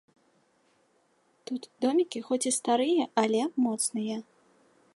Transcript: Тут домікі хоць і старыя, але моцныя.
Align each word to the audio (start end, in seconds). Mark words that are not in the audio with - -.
Тут 1.49 1.61
домікі 1.85 2.19
хоць 2.29 2.41
і 2.51 2.53
старыя, 2.59 3.03
але 3.25 3.41
моцныя. 3.67 4.17